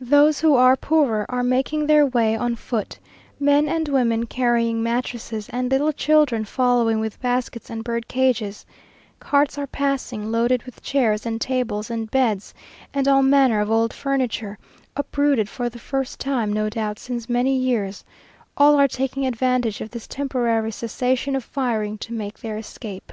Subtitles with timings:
[0.00, 2.98] Those who are poorer, are making their way on foot
[3.38, 8.64] men and women carrying mattresses, and little children following with baskets and bird cages
[9.20, 12.54] carts are passing, loaded with chairs and tables and beds,
[12.94, 14.56] and all manner of old furniture,
[14.96, 18.06] uprooted for the first time no doubt since many years
[18.56, 23.12] all are taking advantage of this temporary cessation of firing to make their escape.